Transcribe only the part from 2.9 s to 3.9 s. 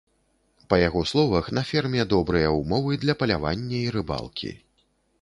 для палявання